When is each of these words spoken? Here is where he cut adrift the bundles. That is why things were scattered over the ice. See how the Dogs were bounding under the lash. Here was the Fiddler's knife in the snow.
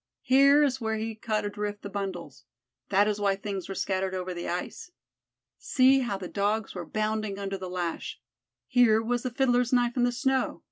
Here 0.23 0.63
is 0.63 0.81
where 0.81 0.95
he 0.97 1.13
cut 1.13 1.45
adrift 1.45 1.83
the 1.83 1.87
bundles. 1.89 2.45
That 2.89 3.07
is 3.07 3.19
why 3.21 3.35
things 3.35 3.69
were 3.69 3.75
scattered 3.75 4.15
over 4.15 4.33
the 4.33 4.49
ice. 4.49 4.89
See 5.59 5.99
how 5.99 6.17
the 6.17 6.27
Dogs 6.27 6.73
were 6.73 6.87
bounding 6.87 7.37
under 7.37 7.55
the 7.55 7.69
lash. 7.69 8.19
Here 8.65 8.99
was 8.99 9.21
the 9.21 9.29
Fiddler's 9.29 9.71
knife 9.71 9.95
in 9.95 10.03
the 10.03 10.11
snow. 10.11 10.59